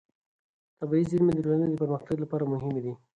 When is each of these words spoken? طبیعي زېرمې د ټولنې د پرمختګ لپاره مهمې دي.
طبیعي 0.79 1.05
زېرمې 1.09 1.33
د 1.35 1.39
ټولنې 1.45 1.67
د 1.71 1.79
پرمختګ 1.81 2.17
لپاره 2.23 2.51
مهمې 2.53 2.81
دي. 2.85 2.93